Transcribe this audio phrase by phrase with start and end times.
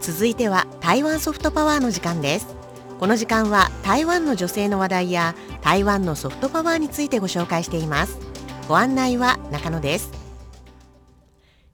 [0.00, 2.46] 続いては台湾ソフトパワーの時間です。
[3.00, 8.16] この時間は台湾の女性の話題や台湾のソフトパワーについてご紹介しています。
[8.68, 10.12] ご案内は中野です。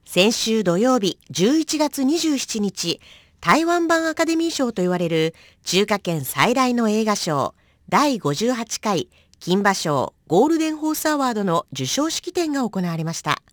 [0.05, 2.99] 先週土曜日11月27日
[3.41, 7.53] 台湾版アカデミー賞と言われる中華圏最大の映画賞
[7.89, 13.43] 第58回金馬賞ゴールデンホースアワードの授賞式典が行われました。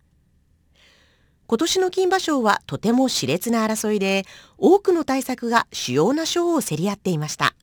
[1.45, 4.25] 今年の金馬賞はとても熾烈な争いで
[4.57, 7.53] 多くの大作が主要な賞を競り合っていました。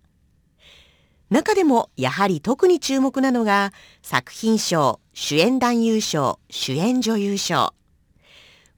[1.28, 7.74] 中でもやはり特に注目なのが作品賞主演男優賞主演女優賞。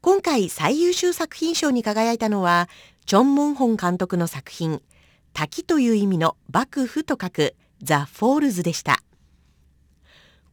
[0.01, 2.69] 今回最優秀作品賞に輝いたのは
[3.05, 4.81] チョン・モンホン監督の作品
[5.33, 9.03] 滝という意味の瀑布と書く The Falls でした。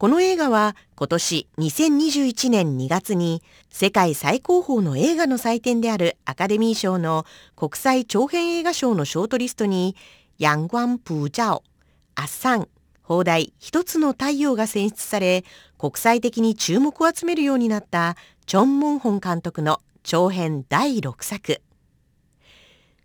[0.00, 9.94] この映画は今年2021年2月に世界最高峰の映画の祭典であるアカデミー賞の国際長編映画賞のショートリストに
[10.38, 12.68] 陽光普照、A Sun、
[13.02, 15.44] 邦題一つの太陽が選出され
[15.76, 21.60] 国際的に注目を集めるようになったチョン・モンホン監督の長編第6作。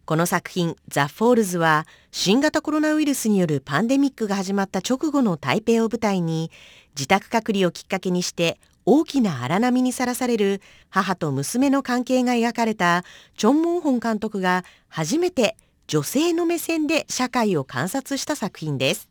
[0.06, 6.52] この作品 The Falls は新型コロナウイルスによるパンデミックが始まった直後の台北を舞台に
[6.96, 13.04] 自宅隔離をきっかけにして大きな荒波にさらされる母と娘の関係が描かれた
[13.36, 19.10] チョン・モンホン監督が初めて女性の目線で社会を観察した作品です。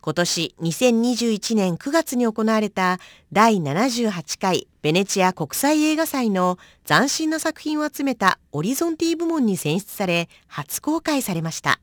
[0.00, 2.98] 今年2021年9月に行われた
[3.32, 11.80] 第78回ベネチア国際映画祭の斬新な作品を集めたオリゾンティ部門に選出され初公開されました。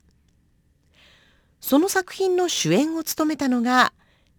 [1.60, 3.92] その作品の主演を務めたのが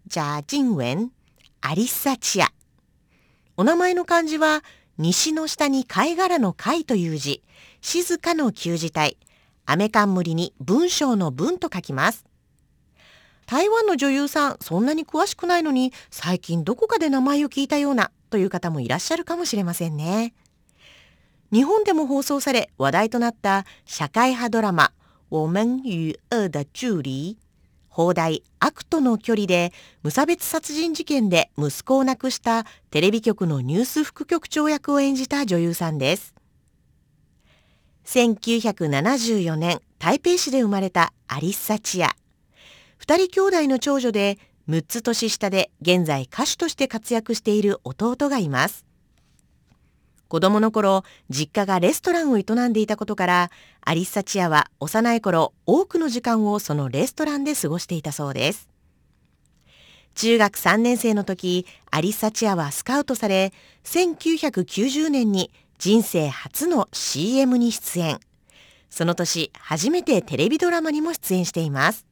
[0.07, 1.11] ジャージンウェン、
[1.61, 2.53] アリッサチア。
[3.57, 4.63] お名前の漢字は
[4.97, 7.43] 西の下に貝殻の貝という字、
[7.81, 9.17] 静かの旧字体、
[9.67, 12.25] アメカンムリに文章の文と書きます。
[13.47, 20.33] 台湾の女優さんそんなに詳しくないのに最近どこかで名前を聞いたようなという方もいらっしゃるかもしれませんね。
[21.53, 24.93] 日本でも放送され話題となった社会派ドラマ
[25.29, 27.37] 「我们与恶的距離」
[27.91, 29.71] 放題悪との距離で
[30.03, 36.35] 無差別殺人事件で息子を亡くしたテレビ局のニュース副局長役を演じた女優さんです。
[38.07, 42.17] 1974年台北市で生まれたアリッサ・チア。
[42.97, 44.39] 二人兄弟の長女で
[44.73, 48.87] 6つ年下で現在歌手として活躍している弟がいます。
[50.29, 53.51] 子供の頃、実家がレストランを営んでいたことから、
[53.83, 58.71] アリッサチアは幼い頃、多くの時間をそのレストランで過ごしていたそうです。
[60.15, 63.53] 中学3年生の時、アリッサチアはスカウトされ、
[63.85, 68.21] 1990年に人生初の CM に出演。
[68.89, 72.07] その年、初めてテレビドラマにも出演しています。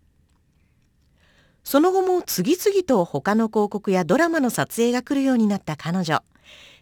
[1.65, 6.23] その後も次々と他の広告やドラマの撮影が来るようになった彼女。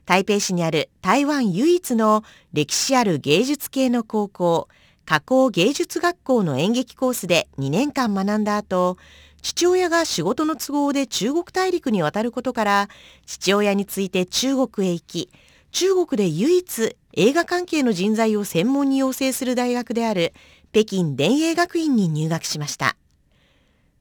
[0.07, 2.23] 台北市にある台湾唯一の
[2.53, 4.69] 歴史ある芸術系の高校、
[5.05, 8.97] 加工芸術学校の演劇コースで2年間学んだ後、
[9.43, 12.89] 父親が仕事の都合で中国大陸に渡ることから、
[13.27, 15.31] 父親について中国へ行き、
[15.73, 20.33] 中国で唯一映画関係の人材を専門に養成する大学である
[20.73, 22.97] 北京電影学院に入学しました。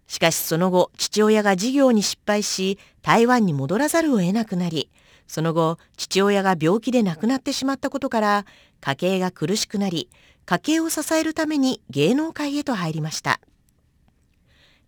[0.08, 4.90] しかしその後、父親が事業に失敗し、台湾に戻らざるを得なくなり、
[5.28, 8.46] その後、父親が病気で亡くなってしまったことから、
[8.80, 10.10] 家計が苦しくなり、
[10.46, 13.42] 家計を支えるために芸能界へと入りました。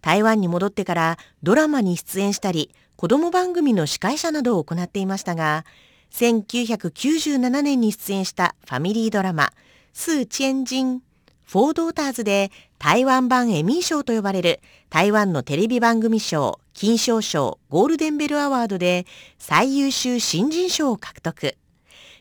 [0.02, 5.66] 台湾に戻ってからドラマに出演したり、子供番組の司会者などを行っていましたが、
[6.13, 9.52] 1997年に出演したファミリードラマ、
[9.91, 11.02] スー・チェンジン
[11.44, 19.05] フォードーターズで台湾版エミー賞と呼ばれる台湾のテレビ番組賞、金賞賞、ゴールデンベルアワードで
[19.37, 21.58] 最優秀新人賞を獲得。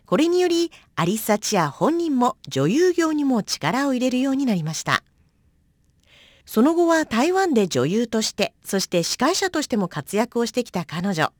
[0.05, 5.05] これによりアリサチア本人も女優業にも力を入れるようになりました。
[6.44, 11.32] その後は台湾で女優として、そして司会者としても活躍をしてきた彼女。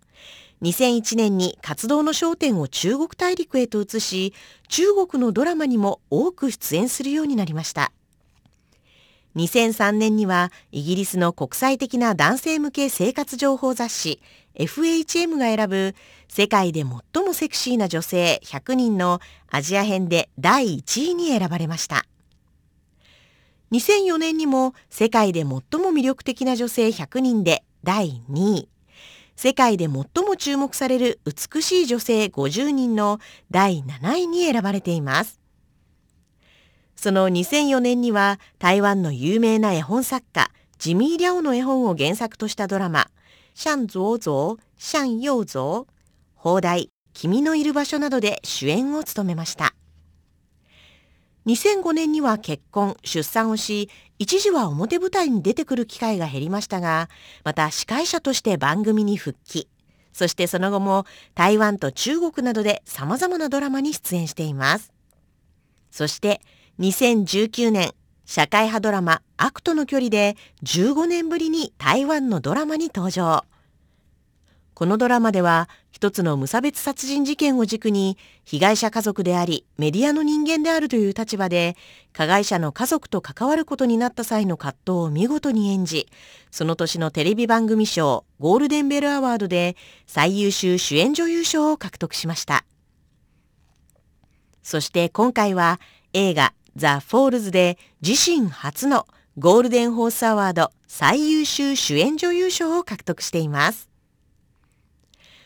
[0.63, 4.33] 2001年に活動の焦点を中国大陸へと移し、
[4.69, 7.91] 中国のドラマにも多く出演するようになりました。
[9.37, 14.21] 2003年にはイギリスの国際的な男性向け生活情報雑誌
[14.55, 15.95] FHM が選ぶ
[16.29, 19.21] 世界で最もセクシーな女性100人の
[19.51, 22.05] アジア編で第1位に選ばれました。
[23.71, 25.61] 2004年にも世界で最も
[25.93, 28.69] 魅力的な女性100人で第2位
[29.37, 33.21] 世界で最も注目される美しい女性50人の
[33.51, 35.39] 第7位に選ばれています
[36.99, 43.09] その2004年には台湾の有名な絵本作家ジミー・リャオの絵本を原作としたドラマ
[43.55, 45.93] 「シャン・ゾウゾウ、シャン・ヨウゾウ」
[46.35, 49.77] 放題「君のいる場所」などで主演を務めました
[51.47, 57.09] 2005年には結婚、出産をし、一時は表舞台に出てくる機会が減りましたが、
[57.43, 59.67] また司会者として番組に復帰。
[60.13, 64.93] そしてその後も台湾と中国などで様々なドラマに出演しています。
[65.91, 66.43] そして
[66.79, 67.93] 2019年、
[68.25, 73.45] 社会派ドラマ悪との距離で15年ぶりに台湾のドラマに登場。
[74.75, 81.75] このドラマでは一つの無差別殺人事件を軸に被害者家族でありメディアの人間であるという立場で
[82.13, 86.07] 加害者の家族と関わることになった際の葛藤を見事に演じ
[86.53, 89.75] その年のテレビ番組賞ゴールデンベルアワードで
[90.07, 92.65] 最優秀主演女優賞を獲得しました
[94.63, 95.81] そして今回は
[96.13, 97.77] 映画 The Falls で
[98.07, 103.91] 自身初の Golden Horse Award 最優秀主演女優賞を獲得しています。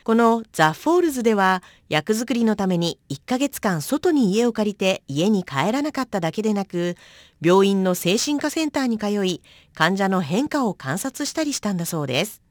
[0.03, 6.97] この The Falls では役作りのために1ヶ月間外に家を借りて家に帰らなかっただけでなく
[7.41, 9.41] 病院の精神科センターに通い
[9.73, 12.43] 患者の変化を観察したりしたんだそうです。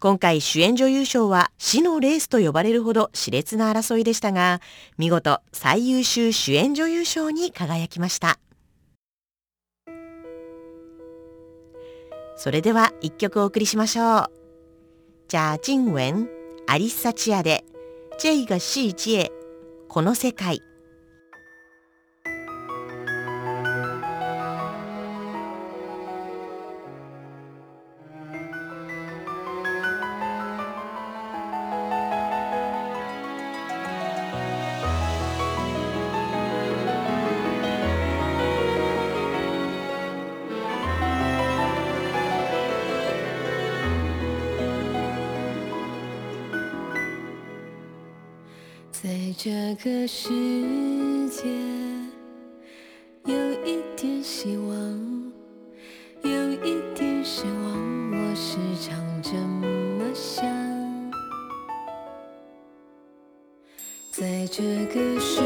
[0.00, 4.60] 今回主演女優賞は死のレースと呼ばれるほど熾烈な争いでしたが
[4.98, 8.38] 見事最優秀主演女優賞に輝きました
[12.36, 14.40] それでは一曲お送りしましょう
[15.30, 16.28] 贾静雯、
[16.66, 17.64] アリッサチアで、
[18.18, 19.30] 这个世界、
[19.88, 20.60] この世界。
[49.02, 49.08] 在
[49.38, 50.28] 这个世
[51.30, 51.48] 界，
[53.24, 54.76] 有一点希望，
[56.22, 60.44] 有一点失望，我时常这么想。
[64.10, 65.40] 在这个世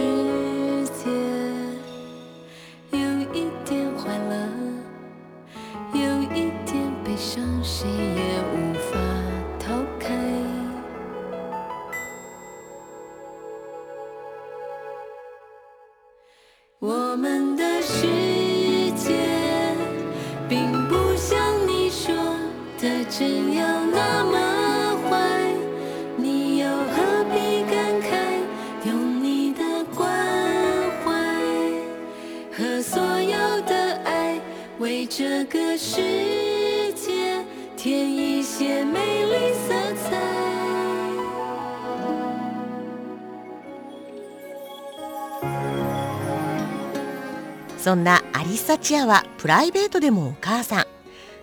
[35.05, 36.01] 为这个世
[36.95, 37.45] 界
[37.77, 40.17] 添一些美丽色彩。
[47.77, 50.87] そんなアリサチアはプライベートでもお母さん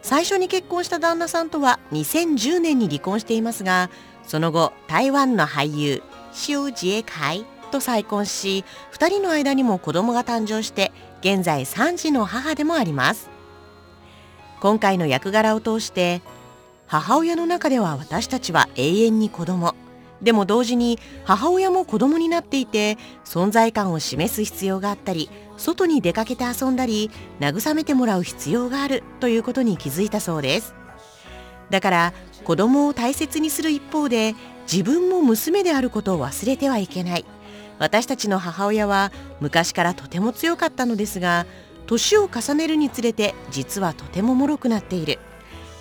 [0.02, 3.92] 最初に結婚した旦那さんとは2010年に離婚していますが
[4.24, 6.02] その後台湾の俳優
[6.34, 13.31] 周ジ海と再婚し2人の間にも子供が誕生して現在3児の母でもあります
[14.62, 16.22] 今回の役柄を通して
[16.86, 19.74] 母親の中では私たちは永遠に子供。
[20.22, 30.76] でも同時に母親も子供になっていて存在感を示す必要があったり外に出かけて遊んだり慰めてもらう必要があるということに気づいたそうです。
[31.72, 32.14] だから
[32.44, 34.36] 子供を大切にする一方で
[34.72, 37.26] 自分も娘であることを忘れてはいけない。
[37.80, 41.48] 私たちの母親は昔からとても強かったのですが
[41.92, 45.20] 年を重ねるにつれて実はとても脆くなっている。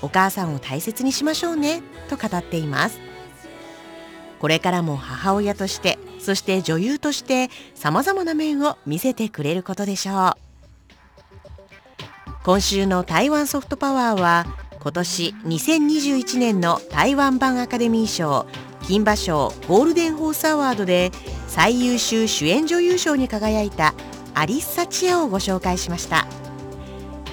[0.03, 2.99] お母さんを大切にしましょうねと語っています。
[4.41, 10.33] これからも母親としてそして女優としてさまざまな面を見せてくれることでしょう。
[12.43, 14.47] 今週の台湾ソフトパワーは
[14.81, 18.47] 今年2021年の台湾版アカデミー賞
[18.83, 21.13] 金馬賞ゴールデンホースアワードで
[21.47, 23.95] 最優秀主演女優賞に輝いた
[24.35, 26.27] アリッサ・チアをご紹介しました。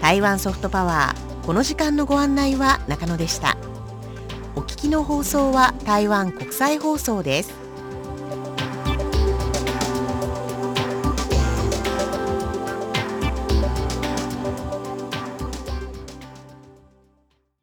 [0.02, 3.58] 台湾ソフトパワーこの時間のご案内は中野でした。
[4.56, 7.67] お聞きの放送は台湾国際放送です。